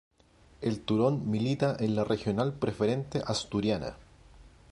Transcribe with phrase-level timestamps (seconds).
[0.61, 3.97] El Turón milita en la Regional Preferente Asturiana.